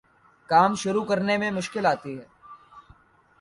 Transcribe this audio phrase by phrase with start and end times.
[0.49, 2.25] کام شروع کرے میں مشکل آتی ہے